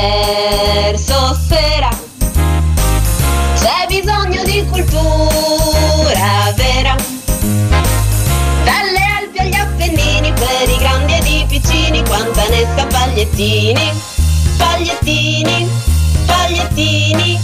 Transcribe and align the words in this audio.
verso 0.00 1.38
sera. 1.46 1.88
C'è 3.54 3.86
bisogno 3.88 4.42
di 4.44 4.64
cultura 4.70 6.52
vera. 6.56 6.96
Dalle 8.64 9.00
Alpi 9.18 9.38
agli 9.38 9.54
Appennini, 9.54 10.32
per 10.32 10.68
i 10.68 10.76
grandi 10.78 11.12
ed 11.14 11.26
i 11.26 11.44
piccini, 11.48 12.02
quanta 12.04 12.48
ne 12.48 12.66
sa 12.74 12.86
pagliettini, 12.86 13.92
pagliettini, 14.56 15.68
pagliettini, 16.24 17.38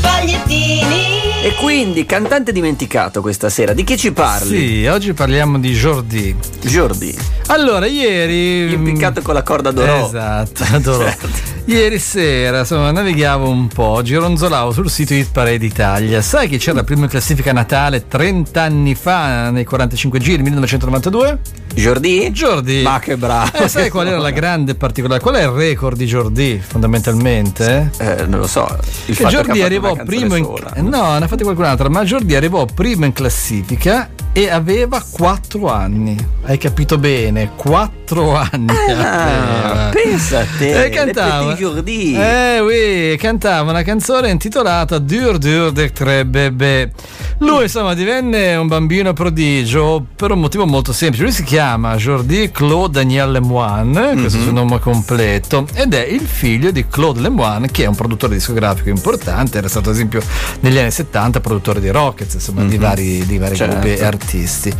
pagliettini. 0.00 1.24
E 1.42 1.54
quindi, 1.60 2.04
cantante 2.06 2.52
dimenticato 2.52 3.20
questa 3.20 3.48
sera, 3.48 3.72
di 3.72 3.84
chi 3.84 3.96
ci 3.96 4.12
parli? 4.12 4.80
Sì, 4.80 4.86
oggi 4.86 5.12
parliamo 5.12 5.58
di 5.58 5.72
Jordi. 5.72 6.36
Jordi. 6.62 7.16
Allora, 7.48 7.86
ieri. 7.86 8.72
Impiccato 8.72 9.22
con 9.22 9.34
la 9.34 9.42
corda 9.42 9.70
d'oro. 9.70 10.06
Esatto, 10.06 10.64
adoro. 10.74 11.04
Certo. 11.04 11.45
Ieri 11.68 11.98
sera, 11.98 12.60
insomma, 12.60 12.92
navigavo 12.92 13.48
un 13.48 13.66
po', 13.66 14.00
gironzolavo 14.00 14.70
sul 14.70 14.88
sito 14.88 15.14
Hit 15.14 15.32
Parade 15.32 15.66
Italia. 15.66 16.22
Sai 16.22 16.48
che 16.48 16.58
c'era 16.58 16.76
la 16.76 16.84
prima 16.84 17.08
classifica 17.08 17.52
Natale 17.52 18.06
30 18.06 18.62
anni 18.62 18.94
fa, 18.94 19.50
nei 19.50 19.64
45 19.64 20.20
giri, 20.20 20.42
1992? 20.44 21.38
Jordi? 21.74 22.30
Jordi. 22.30 22.82
Ma 22.82 23.00
che 23.00 23.16
bravo. 23.16 23.50
Eh, 23.58 23.68
sai 23.68 23.90
qual 23.90 24.06
era 24.06 24.18
la 24.18 24.30
grande 24.30 24.76
particolare? 24.76 25.20
Qual 25.20 25.34
è 25.34 25.42
il 25.42 25.48
record 25.48 25.96
di 25.96 26.06
Jordi, 26.06 26.62
fondamentalmente? 26.64 27.90
Eh, 27.98 28.26
non 28.26 28.38
lo 28.38 28.46
so. 28.46 28.66
Il 29.06 29.16
che 29.16 29.26
Jordi 29.26 29.60
arrivò 29.62 29.92
primo 30.04 30.36
in... 30.36 30.44
Sola. 30.44 30.72
No, 30.76 31.18
ne 31.18 31.24
ha 31.24 31.26
fatti 31.26 31.42
qualcun'altra, 31.42 31.88
ma 31.88 32.04
Jordi 32.04 32.36
arrivò 32.36 32.64
primo 32.64 33.06
in 33.06 33.12
classifica 33.12 34.08
e 34.36 34.50
aveva 34.50 35.02
4 35.02 35.66
anni. 35.72 36.14
Hai 36.42 36.58
capito 36.58 36.98
bene? 36.98 37.52
4 37.56 38.36
anni. 38.36 38.74
Ah, 38.92 39.88
pensa 39.90 40.40
a 40.40 40.46
te. 40.58 40.84
E 40.84 40.88
cantava. 40.90 41.56
Eh, 41.56 42.60
oui, 42.60 43.16
cantava 43.16 43.70
una 43.70 43.82
canzone 43.82 44.28
intitolata 44.28 44.98
Dur 44.98 45.38
Dur 45.38 45.72
de 45.72 45.90
Tre 45.90 46.26
Bebè. 46.26 46.90
Lui 47.38 47.62
insomma 47.62 47.94
divenne 47.94 48.54
un 48.56 48.66
bambino 48.66 49.14
prodigio 49.14 50.04
per 50.14 50.32
un 50.32 50.40
motivo 50.40 50.66
molto 50.66 50.92
semplice. 50.92 51.24
Lui 51.24 51.32
si 51.32 51.42
chiama 51.42 51.96
Jordi 51.96 52.50
Claude 52.50 52.98
Daniel 52.98 53.30
Lemoine, 53.30 54.00
mm-hmm. 54.00 54.20
questo 54.20 54.36
è 54.36 54.40
il 54.40 54.46
suo 54.46 54.52
nome 54.52 54.78
completo, 54.80 55.66
ed 55.72 55.94
è 55.94 56.04
il 56.04 56.26
figlio 56.26 56.70
di 56.70 56.86
Claude 56.88 57.20
Lemoine, 57.20 57.70
che 57.70 57.84
è 57.84 57.86
un 57.86 57.94
produttore 57.94 58.34
discografico 58.34 58.90
importante, 58.90 59.58
era 59.58 59.68
stato 59.68 59.88
ad 59.88 59.94
esempio 59.94 60.20
negli 60.60 60.78
anni 60.78 60.90
70 60.90 61.40
produttore 61.40 61.80
di 61.80 61.88
Rockets, 61.88 62.34
insomma 62.34 62.60
mm-hmm. 62.60 62.68
di 62.68 62.76
vari, 62.78 63.26
di 63.26 63.38
vari 63.38 63.56
certo. 63.56 63.78
gruppi 63.78 64.02
artistici 64.02 64.25
artisti. 64.26 64.74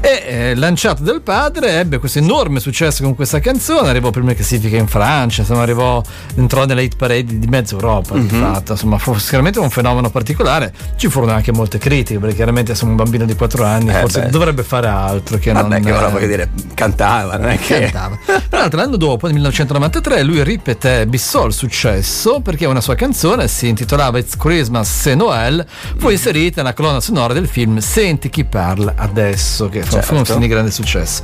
E 0.00 0.22
eh, 0.24 0.54
lanciato 0.54 1.02
dal 1.02 1.20
padre 1.20 1.80
ebbe 1.80 1.98
questo 1.98 2.18
enorme 2.18 2.60
successo 2.60 3.02
con 3.02 3.16
questa 3.16 3.40
canzone, 3.40 3.88
arrivò 3.88 4.10
prima 4.10 4.32
classifica 4.34 4.76
in 4.76 4.86
Francia, 4.86 5.40
insomma 5.40 5.62
arrivò, 5.62 6.00
entrò 6.36 6.64
nelle 6.64 6.84
hit 6.84 6.94
parade 6.96 7.38
di 7.38 7.46
mezza 7.48 7.74
Europa, 7.74 8.14
mm-hmm. 8.14 8.26
di 8.28 8.38
fatto, 8.38 8.72
insomma 8.72 8.98
fu 8.98 9.14
sicuramente 9.18 9.58
un 9.58 9.70
fenomeno 9.70 10.08
particolare, 10.10 10.72
ci 10.96 11.08
furono 11.08 11.32
anche 11.32 11.50
molte 11.50 11.78
critiche, 11.78 12.20
perché 12.20 12.36
chiaramente 12.36 12.74
sono 12.76 12.92
un 12.92 12.96
bambino 12.96 13.24
di 13.24 13.34
4 13.34 13.64
anni, 13.64 13.90
eh 13.90 14.00
forse 14.00 14.20
beh. 14.22 14.30
dovrebbe 14.30 14.62
fare 14.62 14.86
altro 14.86 15.38
che 15.38 15.52
Vabbè, 15.52 15.68
non... 15.68 15.82
che 15.82 15.92
ora 15.92 16.08
voglio 16.08 16.28
dire, 16.28 16.50
cantava, 16.74 17.36
non 17.36 17.48
è 17.48 17.58
che... 17.58 17.80
Cantava. 17.80 18.18
Tra 18.48 18.60
l'altro 18.60 18.78
l'anno 18.78 18.96
dopo, 18.96 19.26
nel 19.26 19.34
1993, 19.34 20.22
lui 20.22 20.44
ripeté, 20.44 21.06
bissò 21.06 21.46
il 21.46 21.52
successo 21.52 22.40
perché 22.40 22.66
una 22.66 22.80
sua 22.80 22.94
canzone 22.94 23.48
si 23.48 23.66
intitolava 23.66 24.18
It's 24.18 24.36
Christmas, 24.36 24.88
c'est 24.88 25.16
Noël, 25.16 25.66
fu 25.96 26.10
inserita 26.10 26.62
nella 26.62 26.74
colonna 26.74 27.00
sonora 27.00 27.32
del 27.32 27.48
film 27.48 27.78
Senti 27.78 28.28
chi 28.28 28.44
parla 28.44 28.75
adesso, 28.94 29.68
che 29.68 29.82
certo. 29.82 30.02
fu 30.02 30.14
un 30.14 30.24
film 30.24 30.40
di 30.40 30.48
grande 30.48 30.70
successo. 30.70 31.22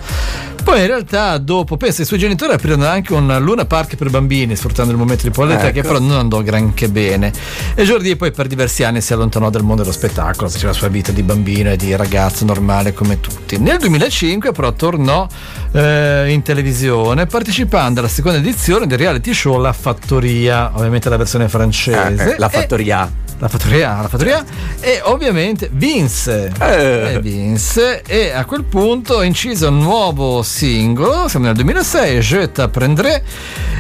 Poi 0.63 0.81
in 0.81 0.87
realtà 0.87 1.39
dopo, 1.39 1.77
pensa, 1.77 2.03
i 2.03 2.05
suoi 2.05 2.21
genitori 2.21 2.53
aprirono 2.53 2.87
anche 2.87 3.13
un 3.13 3.37
Luna 3.41 3.65
Park 3.65 3.97
per 3.97 4.11
bambini, 4.11 4.55
sfruttando 4.55 4.93
il 4.93 4.99
momento 4.99 5.25
di 5.25 5.31
popolarità 5.31 5.67
ecco. 5.67 5.81
che 5.81 5.83
però 5.83 5.99
non 5.99 6.17
andò 6.17 6.41
granché 6.41 6.89
bene. 6.89 7.33
E 7.75 7.85
Jordi 7.85 8.15
poi 8.15 8.31
per 8.31 8.47
diversi 8.47 8.85
anni 8.85 9.01
si 9.01 9.13
allontanò 9.13 9.51
dal 9.51 9.63
mondo 9.63 9.83
dello 9.83 9.95
spettacolo, 9.95 10.49
faceva 10.49 10.71
la 10.71 10.79
sua 10.79 10.89
vita 10.89 11.11
di 11.11 11.23
bambino 11.23 11.71
e 11.71 11.77
di 11.77 11.95
ragazzo 11.97 12.45
normale 12.45 12.93
come 12.93 13.19
tutti. 13.21 13.59
Nel 13.59 13.79
2005 13.79 14.53
però 14.53 14.73
tornò 14.73 15.27
eh, 15.73 16.31
in 16.31 16.43
televisione 16.43 17.27
partecipando 17.27 17.99
alla 17.99 18.09
seconda 18.09 18.39
edizione 18.39 18.87
del 18.87 18.99
reality 18.99 19.35
show 19.35 19.61
La 19.61 19.73
Fattoria, 19.73 20.71
ovviamente 20.75 21.09
la 21.09 21.17
versione 21.17 21.49
francese. 21.49 22.35
Eh, 22.35 22.39
la 22.39 22.49
Fattoria 22.49 23.11
la 23.43 23.49
fattoria 23.49 24.01
la 24.01 24.09
fattoria 24.09 24.45
e 24.79 25.01
ovviamente 25.03 25.69
vinse. 25.73 26.53
Eh. 26.61 27.15
E 27.15 27.21
vinse 27.21 28.03
e 28.07 28.31
a 28.31 28.45
quel 28.45 28.63
punto 28.63 29.21
incise 29.23 29.67
un 29.67 29.81
nuovo 29.81 30.43
singolo, 30.43 31.27
siamo 31.27 31.47
nel 31.47 31.57
2006, 31.57 32.21
Je 32.21 32.53
t'apprendrai 32.53 33.21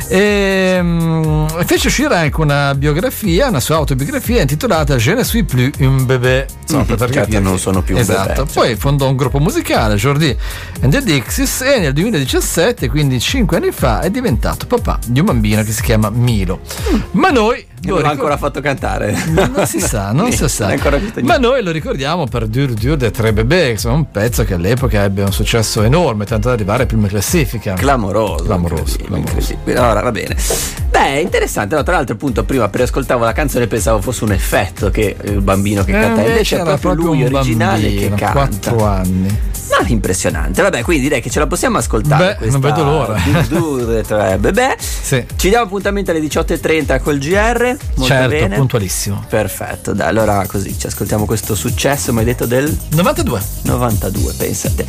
e 0.09 0.78
um, 0.81 1.49
fece 1.65 1.87
uscire 1.87 2.17
anche 2.17 2.41
una 2.41 2.75
biografia, 2.75 3.49
una 3.49 3.61
sua 3.61 3.77
autobiografia 3.77 4.41
intitolata 4.41 4.97
Je 4.97 5.15
ne 5.15 5.23
suis 5.23 5.45
plus 5.45 5.71
un 5.79 6.06
bébé. 6.06 6.47
Insomma, 6.62 6.83
mm, 6.83 6.94
perché 6.97 7.12
certo, 7.12 7.39
non 7.39 7.59
sono 7.59 7.83
più 7.83 7.97
esatto. 7.97 8.21
un 8.21 8.47
bebè. 8.47 8.53
Poi 8.53 8.67
certo. 8.67 8.81
fondò 8.81 9.09
un 9.09 9.17
gruppo 9.17 9.39
musicale, 9.39 9.94
Jordi 9.94 10.37
and 10.81 10.91
the 10.93 11.03
Dixies 11.05 11.61
e 11.61 11.79
nel 11.79 11.93
2017, 11.93 12.89
quindi 12.89 13.21
5 13.21 13.56
anni 13.56 13.71
fa, 13.71 14.00
è 14.00 14.11
diventato 14.11 14.67
papà 14.67 14.99
di 15.06 15.21
un 15.21 15.27
bambino 15.27 15.62
che 15.62 15.71
si 15.71 15.83
chiama 15.83 16.11
Milo. 16.11 16.61
Mm. 16.93 17.00
Ma 17.12 17.31
noi 17.31 17.71
non 17.82 18.03
l'ha 18.03 18.10
ancora 18.10 18.37
fatto 18.37 18.60
cantare. 18.60 19.16
Non 19.32 19.66
si 19.66 19.81
sa, 19.81 20.12
non 20.12 20.31
si 20.32 20.48
sa. 20.48 20.75
Ma 21.22 21.37
noi 21.37 21.62
lo 21.62 21.70
ricordiamo 21.70 22.26
per 22.26 22.47
Dur 22.47 22.72
Dur 22.72 22.97
de 22.97 23.10
Tre 23.10 23.32
Bebè, 23.32 23.65
insomma 23.66 23.97
un 23.97 24.10
pezzo 24.10 24.44
che 24.44 24.54
all'epoca 24.54 25.03
ebbe 25.03 25.22
un 25.22 25.32
successo 25.32 25.82
enorme, 25.82 26.25
tanto 26.25 26.48
da 26.48 26.54
arrivare 26.54 26.84
a 26.84 26.87
prima 26.87 27.09
classifica. 27.09 27.75
Clamoroso. 27.75 28.44
Clamoroso. 28.44 28.98
clamoroso. 28.98 29.56
Allora, 29.66 30.00
va 30.00 30.10
bene. 30.10 30.81
Beh, 30.92 31.20
interessante. 31.20 31.75
No, 31.75 31.82
tra 31.82 31.94
l'altro, 31.97 32.14
appunto, 32.14 32.44
prima 32.44 32.69
preascoltavo 32.69 33.25
la 33.25 33.32
canzone 33.32 33.66
pensavo 33.66 34.03
fosse 34.03 34.25
un 34.25 34.32
effetto 34.32 34.91
che 34.91 35.16
il 35.25 35.41
bambino 35.41 35.84
che 35.84 35.97
eh, 35.97 36.00
canta. 36.00 36.20
Invece 36.22 36.60
è 36.60 36.62
proprio, 36.62 36.92
lui 36.92 37.25
originale 37.25 37.88
bambino, 37.88 38.14
che 38.14 38.22
canta. 38.22 38.70
4 38.70 38.84
anni. 38.84 39.38
Ma 39.70 39.88
impressionante. 39.88 40.60
Vabbè, 40.60 40.82
quindi 40.82 41.04
direi 41.04 41.22
che 41.22 41.31
ce 41.31 41.38
la 41.38 41.47
possiamo 41.47 41.78
ascoltare. 41.78 42.36
Beh, 42.38 42.50
non 42.50 42.60
vedo 42.60 42.84
l'ora. 42.84 43.19
Dur 43.25 43.47
Dur 43.47 44.06
Tre 44.06 44.36
Bebè. 44.36 44.76
Sì. 44.78 45.25
Ci 45.34 45.48
diamo 45.48 45.64
appuntamento 45.64 46.10
alle 46.10 46.20
18.30 46.20 47.00
col 47.00 47.16
GR. 47.16 47.76
Molto 47.94 48.04
certo, 48.04 48.28
bene. 48.28 48.56
puntualissimo. 48.56 49.25
Perfetto, 49.26 49.94
dai, 49.94 50.08
allora 50.08 50.44
così 50.47 50.78
ci 50.78 50.86
ascoltiamo 50.88 51.25
questo 51.25 51.54
successo, 51.54 52.12
mi 52.12 52.19
hai 52.19 52.26
detto 52.26 52.44
del 52.44 52.76
92. 52.91 53.42
92, 53.62 54.34
pensate. 54.36 54.84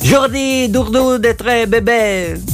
Jordi 0.00 0.68
Dourdou 0.68 1.16
de 1.18 1.34
Tre 1.36 1.68
Bébé. 1.68 2.53